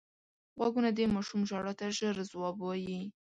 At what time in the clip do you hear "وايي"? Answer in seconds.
2.61-3.01